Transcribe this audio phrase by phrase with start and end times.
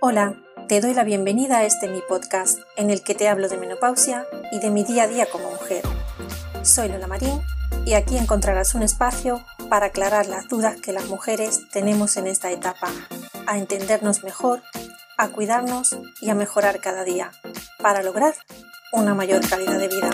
[0.00, 3.58] Hola, te doy la bienvenida a este mi podcast en el que te hablo de
[3.58, 5.82] menopausia y de mi día a día como mujer.
[6.62, 7.42] Soy Lola Marín
[7.84, 12.50] y aquí encontrarás un espacio para aclarar las dudas que las mujeres tenemos en esta
[12.50, 12.88] etapa,
[13.46, 14.62] a entendernos mejor,
[15.18, 17.30] a cuidarnos y a mejorar cada día
[17.82, 18.34] para lograr
[18.92, 20.10] una mayor calidad de vida.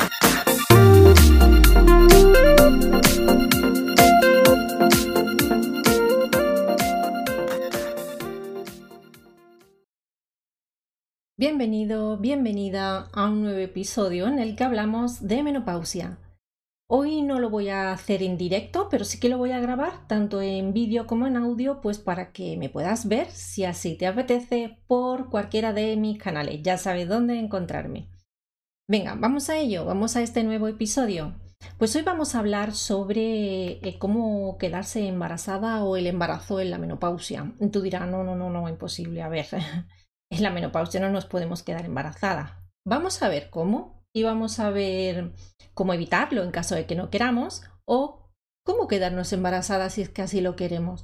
[11.46, 16.16] Bienvenido, bienvenida a un nuevo episodio en el que hablamos de menopausia.
[16.88, 20.08] Hoy no lo voy a hacer en directo, pero sí que lo voy a grabar
[20.08, 24.06] tanto en vídeo como en audio, pues para que me puedas ver si así te
[24.06, 26.62] apetece por cualquiera de mis canales.
[26.62, 28.08] Ya sabes dónde encontrarme.
[28.88, 31.34] Venga, vamos a ello, vamos a este nuevo episodio.
[31.76, 36.78] Pues hoy vamos a hablar sobre eh, cómo quedarse embarazada o el embarazo en la
[36.78, 37.52] menopausia.
[37.70, 39.20] Tú dirás, no, no, no, no, imposible.
[39.20, 39.46] A ver,
[40.34, 42.64] en la menopausia no nos podemos quedar embarazada.
[42.86, 45.32] Vamos a ver cómo y vamos a ver
[45.74, 48.30] cómo evitarlo en caso de que no queramos o
[48.64, 51.02] cómo quedarnos embarazadas si es que así lo queremos.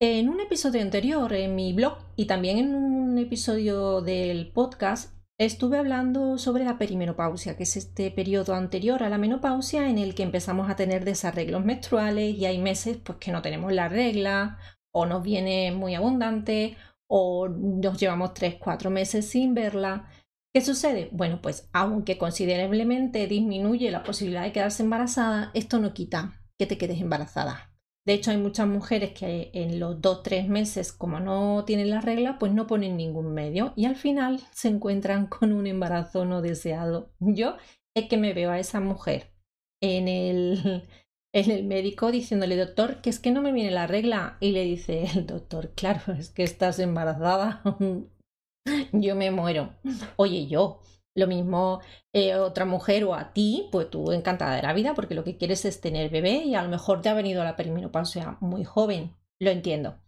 [0.00, 5.78] En un episodio anterior en mi blog y también en un episodio del podcast estuve
[5.78, 10.22] hablando sobre la perimenopausia, que es este periodo anterior a la menopausia en el que
[10.22, 14.58] empezamos a tener desarreglos menstruales y hay meses pues que no tenemos la regla
[14.92, 16.76] o nos viene muy abundante
[17.08, 20.08] o nos llevamos 3-4 meses sin verla.
[20.54, 21.08] ¿Qué sucede?
[21.12, 26.78] Bueno, pues aunque considerablemente disminuye la posibilidad de quedarse embarazada, esto no quita que te
[26.78, 27.68] quedes embarazada.
[28.06, 32.38] De hecho, hay muchas mujeres que en los 2-3 meses, como no tienen la regla,
[32.38, 37.12] pues no ponen ningún medio y al final se encuentran con un embarazo no deseado.
[37.20, 37.56] Yo
[37.94, 39.34] es que me veo a esa mujer
[39.82, 40.88] en el,
[41.32, 44.36] el médico diciéndole, doctor, que es que no me viene la regla.
[44.40, 47.62] Y le dice el doctor, claro, es que estás embarazada.
[48.92, 49.74] yo me muero.
[50.16, 50.80] Oye, yo,
[51.14, 51.80] lo mismo
[52.12, 55.36] eh, otra mujer o a ti, pues tú encantada de la vida porque lo que
[55.36, 59.16] quieres es tener bebé y a lo mejor te ha venido la perimenopausia muy joven.
[59.40, 59.98] Lo entiendo.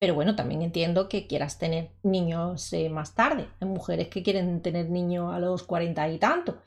[0.00, 3.48] Pero bueno, también entiendo que quieras tener niños eh, más tarde.
[3.60, 6.58] Hay mujeres que quieren tener niños a los cuarenta y tanto.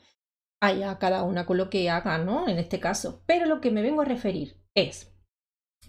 [0.64, 2.48] Allá cada una con lo que haga, ¿no?
[2.48, 3.22] En este caso.
[3.26, 5.14] Pero lo que me vengo a referir es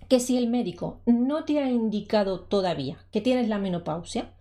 [0.09, 4.37] que si el médico no te ha indicado todavía que tienes la menopausia,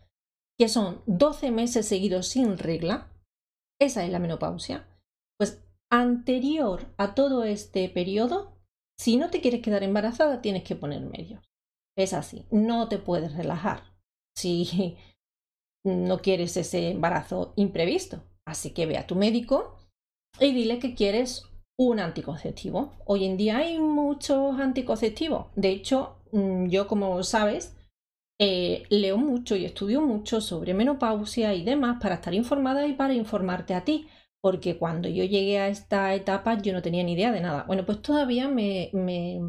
[0.59, 3.13] que son 12 meses seguidos sin regla,
[3.81, 4.89] esa es la menopausia,
[5.39, 8.59] pues anterior a todo este periodo,
[8.99, 11.45] si no te quieres quedar embarazada, tienes que poner medios.
[11.97, 13.85] Es así, no te puedes relajar
[14.37, 14.97] si
[15.85, 18.25] no quieres ese embarazo imprevisto.
[18.45, 19.84] Así que ve a tu médico
[20.41, 21.45] y dile que quieres
[21.77, 22.93] un anticonceptivo.
[23.05, 25.47] Hoy en día hay muchos anticonceptivos.
[25.57, 27.77] De hecho, mm, yo como sabes,
[28.39, 33.15] eh, leo mucho y estudio mucho sobre menopausia y demás para estar informada y para
[33.15, 34.09] informarte a ti,
[34.41, 37.65] porque cuando yo llegué a esta etapa yo no tenía ni idea de nada.
[37.67, 39.41] Bueno, pues todavía me, me,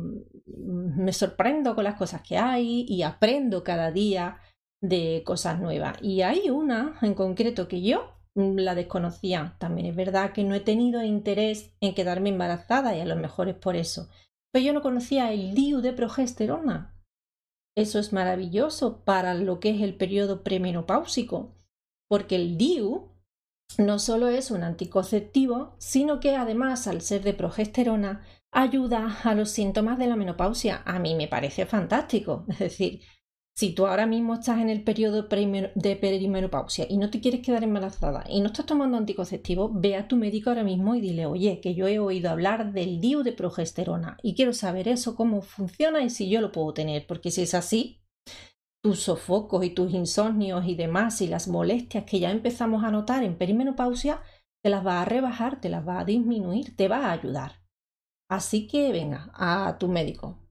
[0.46, 4.38] me sorprendo con las cosas que hay y aprendo cada día
[4.82, 5.98] de cosas nuevas.
[6.02, 9.56] Y hay una en concreto que yo la desconocía.
[9.60, 13.50] También es verdad que no he tenido interés en quedarme embarazada y a lo mejor
[13.50, 14.10] es por eso.
[14.52, 16.96] Pero yo no conocía el DIU de progesterona
[17.76, 21.58] eso es maravilloso para lo que es el periodo premenopáusico,
[22.10, 23.12] porque el DIU
[23.78, 28.24] no solo es un anticonceptivo, sino que además, al ser de progesterona,
[28.54, 30.84] ayuda a los síntomas de la menopausia.
[30.86, 32.46] A mí me parece fantástico.
[32.48, 33.02] Es decir,
[33.58, 37.64] si tú ahora mismo estás en el periodo de perimenopausia y no te quieres quedar
[37.64, 41.62] embarazada y no estás tomando anticonceptivo, ve a tu médico ahora mismo y dile, oye,
[41.62, 46.04] que yo he oído hablar del DIU de progesterona y quiero saber eso, cómo funciona
[46.04, 48.02] y si yo lo puedo tener, porque si es así,
[48.84, 53.24] tus sofocos y tus insomnios y demás y las molestias que ya empezamos a notar
[53.24, 54.22] en perimenopausia,
[54.62, 57.64] te las va a rebajar, te las va a disminuir, te va a ayudar.
[58.30, 60.45] Así que venga a tu médico,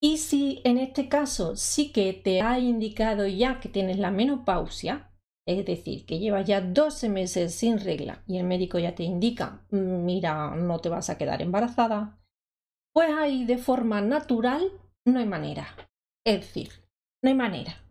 [0.00, 5.10] y si en este caso sí que te ha indicado ya que tienes la menopausia,
[5.46, 9.66] es decir, que llevas ya 12 meses sin regla y el médico ya te indica,
[9.70, 12.20] mira, no te vas a quedar embarazada,
[12.92, 14.70] pues ahí de forma natural
[15.04, 15.66] no hay manera.
[16.24, 16.68] Es decir,
[17.22, 17.82] no hay manera.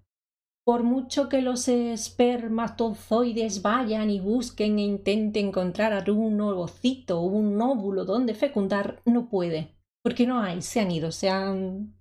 [0.64, 7.60] Por mucho que los espermatozoides vayan y busquen e intenten encontrar un ovocito o un
[7.62, 9.76] óvulo donde fecundar, no puede.
[10.04, 11.97] Porque no hay, se han ido, se han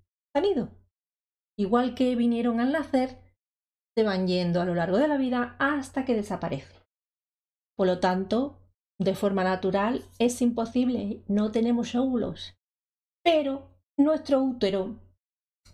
[1.59, 3.19] Igual que vinieron al nacer,
[3.97, 6.83] se van yendo a lo largo de la vida hasta que desaparecen.
[7.77, 8.59] Por lo tanto,
[8.99, 12.55] de forma natural es imposible, no tenemos óvulos.
[13.25, 14.97] Pero nuestro útero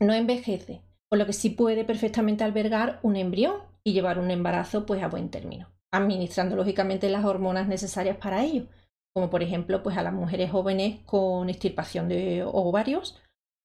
[0.00, 4.86] no envejece, por lo que sí puede perfectamente albergar un embrión y llevar un embarazo
[4.86, 8.66] pues a buen término, administrando lógicamente las hormonas necesarias para ello,
[9.12, 13.20] como por ejemplo pues a las mujeres jóvenes con extirpación de ovarios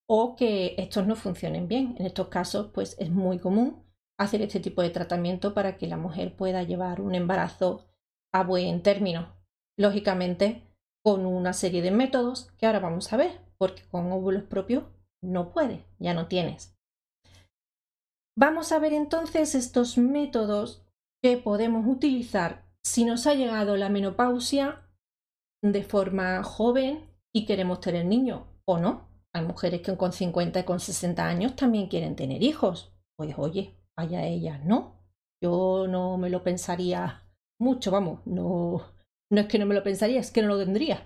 [0.10, 1.96] o que estos no funcionen bien.
[2.00, 3.84] En estos casos pues es muy común
[4.18, 7.86] hacer este tipo de tratamiento para que la mujer pueda llevar un embarazo
[8.34, 9.36] a buen término.
[9.78, 10.64] Lógicamente
[11.04, 14.84] con una serie de métodos que ahora vamos a ver, porque con óvulos propios
[15.22, 16.76] no puede, ya no tienes.
[18.38, 20.86] Vamos a ver entonces estos métodos
[21.24, 24.88] que podemos utilizar si nos ha llegado la menopausia
[25.64, 29.08] de forma joven y queremos tener niños o no.
[29.38, 32.92] Hay mujeres que con 50 y con 60 años también quieren tener hijos.
[33.16, 34.96] Pues oye, vaya ellas, ¿no?
[35.42, 37.24] Yo no me lo pensaría
[37.60, 38.84] mucho, vamos, no,
[39.32, 41.06] no es que no me lo pensaría, es que no lo tendría.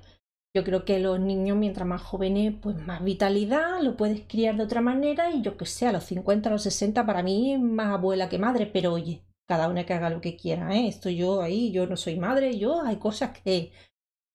[0.55, 4.63] Yo creo que los niños, mientras más jóvenes, pues más vitalidad, lo puedes criar de
[4.63, 7.93] otra manera y yo que sé, a los 50, a los 60, para mí más
[7.93, 10.87] abuela que madre, pero oye, cada una que haga lo que quiera, ¿eh?
[10.87, 13.71] Esto yo ahí, yo no soy madre, yo hay cosas que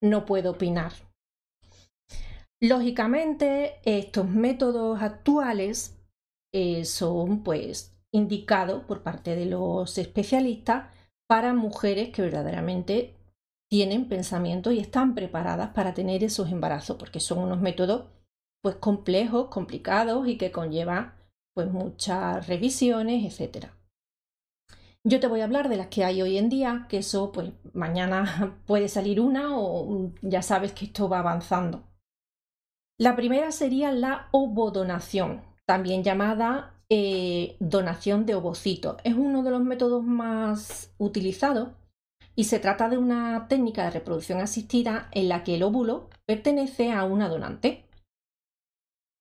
[0.02, 0.92] no puedo opinar.
[2.61, 5.99] Lógicamente, estos métodos actuales
[6.55, 10.91] eh, son pues indicados por parte de los especialistas
[11.29, 13.14] para mujeres que verdaderamente
[13.69, 18.06] tienen pensamiento y están preparadas para tener esos embarazos, porque son unos métodos
[18.62, 21.14] pues complejos, complicados y que conllevan
[21.55, 23.76] pues muchas revisiones, etcétera.
[25.05, 27.52] Yo te voy a hablar de las que hay hoy en día, que eso pues
[27.75, 31.85] mañana puede salir una o ya sabes que esto va avanzando.
[32.98, 38.96] La primera sería la ovodonación, también llamada eh, donación de ovocitos.
[39.04, 41.69] Es uno de los métodos más utilizados
[42.34, 46.90] y se trata de una técnica de reproducción asistida en la que el óvulo pertenece
[46.90, 47.84] a una donante.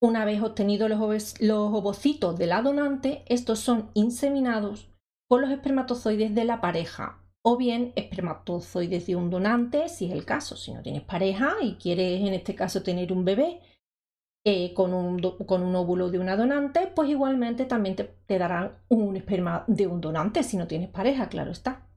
[0.01, 4.89] Una vez obtenidos los, los ovocitos de la donante, estos son inseminados
[5.27, 10.25] con los espermatozoides de la pareja o bien espermatozoides de un donante, si es el
[10.25, 13.59] caso, si no tienes pareja y quieres en este caso tener un bebé
[14.43, 18.79] eh, con, un, con, un, óvulo de una donante, pues igualmente también te, te darán
[18.89, 21.87] un esperma de un donante si no tienes pareja, claro está.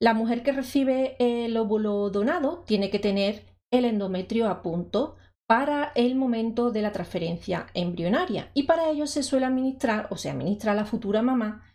[0.00, 3.42] La mujer que recibe el óvulo donado tiene que tener
[3.72, 5.16] el endometrio a punto
[5.48, 10.30] para el momento de la transferencia embrionaria y para ello se suele administrar o se
[10.30, 11.71] administra a la futura mamá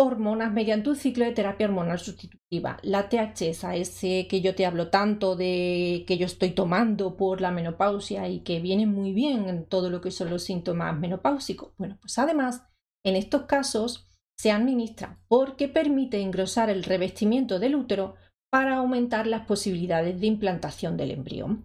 [0.00, 2.78] hormonas mediante un ciclo de terapia hormonal sustitutiva.
[2.82, 7.50] La THSA, ese que yo te hablo tanto de que yo estoy tomando por la
[7.50, 11.72] menopausia y que viene muy bien en todo lo que son los síntomas menopáusicos.
[11.78, 12.62] Bueno, pues además,
[13.04, 14.08] en estos casos
[14.38, 18.14] se administra porque permite engrosar el revestimiento del útero
[18.52, 21.64] para aumentar las posibilidades de implantación del embrión.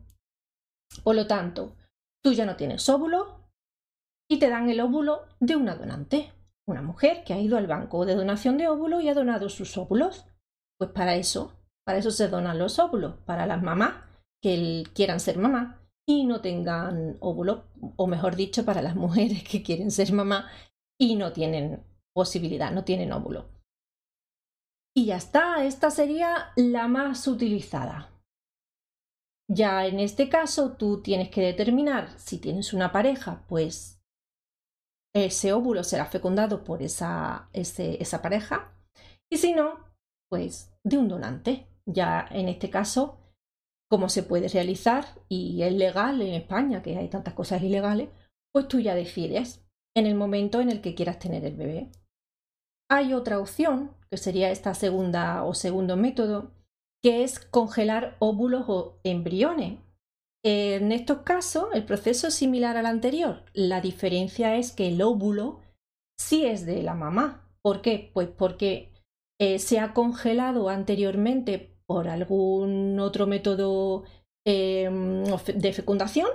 [1.04, 1.76] Por lo tanto,
[2.24, 3.48] tú ya no tienes óvulo
[4.28, 6.32] y te dan el óvulo de una donante,
[6.68, 9.78] una mujer que ha ido al banco de donación de óvulos y ha donado sus
[9.78, 10.26] óvulos.
[10.78, 11.54] Pues para eso,
[11.86, 14.04] para eso se donan los óvulos, para las mamás
[14.42, 17.66] que quieran ser mamá y no tengan óvulo,
[17.96, 20.50] o mejor dicho, para las mujeres que quieren ser mamá
[21.00, 21.84] y no tienen
[22.14, 23.50] posibilidad, no tienen óvulo.
[24.96, 28.12] Y ya está, esta sería la más utilizada.
[29.50, 34.03] Ya en este caso tú tienes que determinar si tienes una pareja, pues
[35.16, 38.74] ese óvulo será fecundado por esa, esa pareja
[39.32, 39.80] y si no,
[40.30, 41.68] pues de un donante.
[41.86, 43.18] Ya en este caso,
[43.90, 48.10] como se puede realizar y es legal en España, que hay tantas cosas ilegales,
[48.54, 49.66] pues tú ya decides
[49.96, 51.92] en el momento en el que quieras tener el bebé.
[52.90, 56.52] Hay otra opción, que sería esta segunda o segundo método,
[57.04, 59.80] que es congelar óvulos o embriones.
[60.46, 63.46] En estos casos, el proceso es similar al anterior.
[63.54, 65.62] La diferencia es que el óvulo
[66.20, 67.50] sí es de la mamá.
[67.62, 68.12] ¿Por qué?
[68.14, 68.92] Pues porque
[69.40, 74.04] eh, se ha congelado anteriormente por algún otro método
[74.46, 76.28] em, de fecundación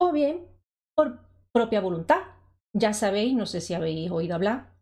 [0.00, 0.46] o bien
[0.94, 1.20] por
[1.52, 2.22] propia voluntad.
[2.72, 4.76] Ya sabéis, no sé si habéis oído hablar,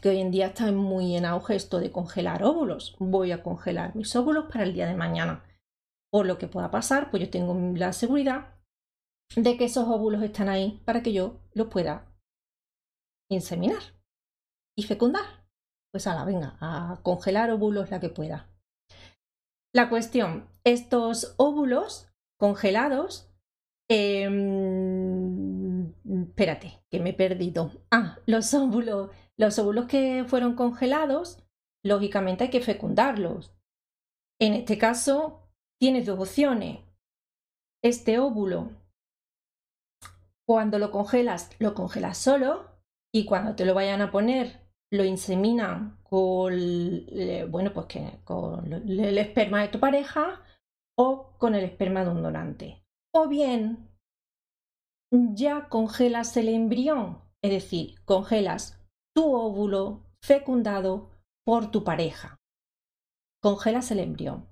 [0.00, 2.96] que hoy en día está muy en auge esto de congelar óvulos.
[2.98, 5.44] Voy a congelar mis óvulos para el día de mañana.
[6.10, 8.54] Por lo que pueda pasar, pues yo tengo la seguridad
[9.36, 12.10] de que esos óvulos están ahí para que yo los pueda
[13.30, 13.82] inseminar
[14.76, 15.46] y fecundar.
[15.92, 18.50] Pues a la venga, a congelar óvulos la que pueda.
[19.74, 23.30] La cuestión, estos óvulos congelados,
[23.90, 25.92] em,
[26.28, 27.70] espérate, que me he perdido.
[27.90, 31.44] Ah, los óvulos los óvulos que fueron congelados,
[31.84, 33.54] lógicamente hay que fecundarlos.
[34.40, 35.47] En este caso,
[35.80, 36.80] tienes dos opciones.
[37.82, 38.70] Este óvulo,
[40.46, 42.64] cuando lo congelas, lo congelas solo
[43.14, 46.52] y cuando te lo vayan a poner, lo inseminan con,
[47.50, 47.86] bueno, pues
[48.24, 50.42] con el esperma de tu pareja
[50.96, 52.82] o con el esperma de un donante.
[53.14, 53.88] O bien,
[55.12, 58.82] ya congelas el embrión, es decir, congelas
[59.14, 61.10] tu óvulo fecundado
[61.44, 62.36] por tu pareja.
[63.40, 64.48] Congelas el embrión.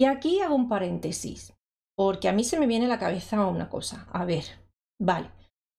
[0.00, 1.54] Y aquí hago un paréntesis,
[1.96, 4.08] porque a mí se me viene a la cabeza una cosa.
[4.12, 4.44] A ver,
[5.00, 5.30] vale,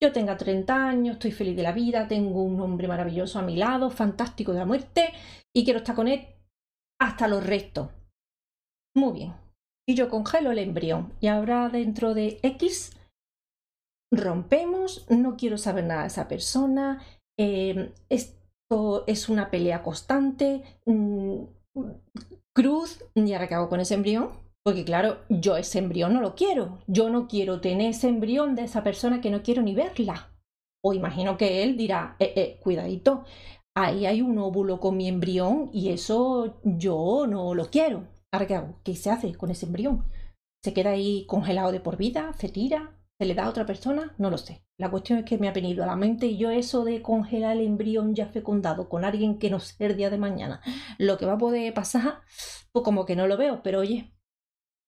[0.01, 3.55] yo tengo 30 años, estoy feliz de la vida, tengo un hombre maravilloso a mi
[3.55, 5.13] lado, fantástico de la muerte,
[5.53, 6.27] y quiero estar con él
[6.99, 7.89] hasta los restos.
[8.95, 9.33] Muy bien.
[9.87, 11.13] Y yo congelo el embrión.
[11.19, 12.97] Y ahora dentro de X
[14.11, 17.01] rompemos, no quiero saber nada de esa persona,
[17.37, 21.43] em, esto es una pelea constante, mm,
[22.53, 24.29] cruz, y ahora qué hago con ese embrión,
[24.63, 26.79] porque claro, yo ese embrión no lo quiero.
[26.87, 30.31] Yo no quiero tener ese embrión de esa persona que no quiero ni verla.
[30.83, 33.25] O imagino que él dirá, eh, eh, cuidadito,
[33.75, 38.07] ahí hay un óvulo con mi embrión y eso yo no lo quiero.
[38.31, 38.79] Ahora, ¿qué hago?
[38.83, 40.05] ¿Qué se hace con ese embrión?
[40.63, 42.33] ¿Se queda ahí congelado de por vida?
[42.33, 42.97] ¿Se tira?
[43.19, 44.15] ¿Se le da a otra persona?
[44.17, 44.64] No lo sé.
[44.77, 47.55] La cuestión es que me ha venido a la mente y yo eso de congelar
[47.55, 50.61] el embrión ya fecundado con alguien que no sé el día de mañana,
[50.97, 52.21] lo que va a poder pasar,
[52.71, 54.15] pues como que no lo veo, pero oye,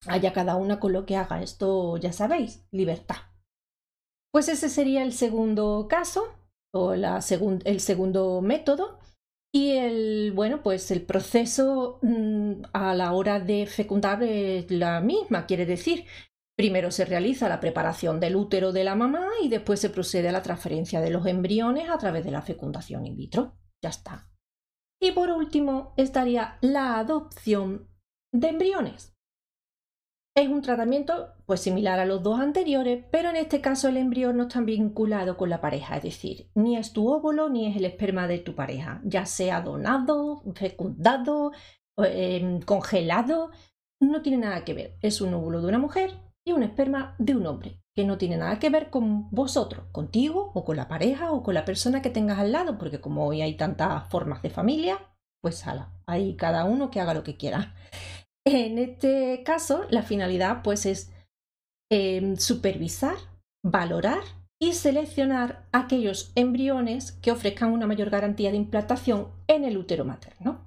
[0.06, 1.42] Haya cada una con lo que haga.
[1.42, 3.18] Esto ya sabéis, libertad.
[4.32, 6.28] Pues ese sería el segundo caso
[6.74, 7.20] o la
[7.66, 9.00] el segundo método.
[9.52, 15.46] Y el, bueno, pues el proceso mm, a la hora de fecundar es la misma,
[15.48, 16.06] quiere decir,
[16.58, 20.32] primero se realiza la preparación del útero de la mamá y después se procede a
[20.32, 23.56] la transferencia de los embriones a través de la fecundación in vitro.
[23.82, 24.28] Ya está.
[25.00, 27.88] Y por último estaría la adopción
[28.34, 29.14] de embriones.
[30.36, 34.38] Es un tratamiento pues similar a los dos anteriores, pero en este caso el embrión
[34.38, 37.86] no está vinculado con la pareja, es decir, ni es tu óvulo ni es el
[37.86, 41.52] esperma de tu pareja, ya sea donado, fecundado,
[41.98, 43.52] em, congelado,
[44.00, 44.98] no tiene nada que ver.
[45.02, 48.38] Es un óvulo de una mujer y un esperma de un hombre, que no tiene
[48.38, 52.10] nada que ver con vosotros, contigo o con la pareja o con la persona que
[52.10, 54.98] tengas al lado, porque como hoy hay tantas formas de familia,
[55.42, 57.76] pues ala, hay cada uno que haga lo que quiera.
[58.50, 61.12] En este caso, la finalidad pues es
[61.92, 63.18] em, supervisar,
[63.62, 64.22] valorar
[64.58, 70.66] y seleccionar aquellos embriones que ofrezcan una mayor garantía de implantación en el útero materno.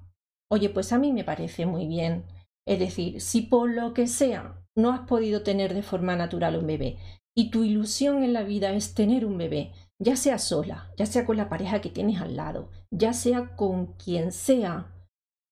[0.52, 2.26] Oye, pues a mí me parece muy bien.
[2.68, 6.66] Es decir, si por lo que sea no has podido tener de forma natural un
[6.66, 6.98] bebé
[7.36, 11.24] y tu ilusión en la vida es tener un bebé, ya sea sola, ya sea
[11.24, 14.92] con la pareja que tienes al lado, ya sea con quien sea,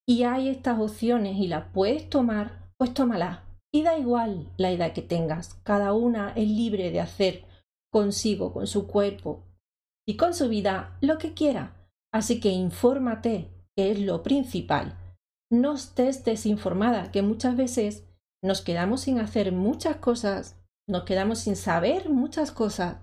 [0.09, 3.45] y hay estas opciones y las puedes tomar, pues tómala.
[3.71, 7.45] Y da igual la edad que tengas, cada una es libre de hacer
[7.93, 9.45] consigo, con su cuerpo
[10.07, 11.77] y con su vida lo que quiera.
[12.11, 14.97] Así que infórmate, que es lo principal.
[15.51, 18.08] No estés desinformada, que muchas veces
[18.43, 20.57] nos quedamos sin hacer muchas cosas,
[20.89, 22.99] nos quedamos sin saber muchas cosas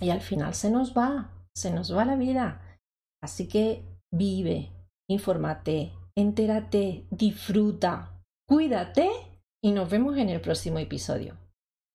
[0.00, 2.78] y al final se nos va, se nos va la vida.
[3.22, 3.82] Así que
[4.12, 4.70] vive,
[5.08, 9.10] infórmate, entérate, disfruta, cuídate
[9.62, 11.36] y nos vemos en el próximo episodio.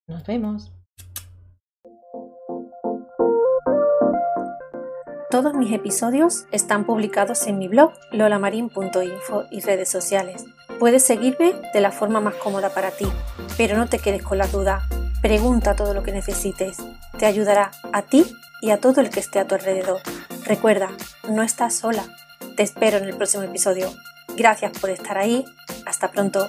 [0.07, 0.73] Nos vemos.
[5.29, 10.45] Todos mis episodios están publicados en mi blog lolamarin.info y redes sociales.
[10.79, 13.07] Puedes seguirme de la forma más cómoda para ti,
[13.57, 14.87] pero no te quedes con la duda.
[15.21, 16.77] Pregunta todo lo que necesites.
[17.17, 18.25] Te ayudará a ti
[18.61, 20.01] y a todo el que esté a tu alrededor.
[20.45, 20.89] Recuerda,
[21.29, 22.03] no estás sola.
[22.55, 23.89] Te espero en el próximo episodio.
[24.35, 25.45] Gracias por estar ahí.
[25.85, 26.47] Hasta pronto.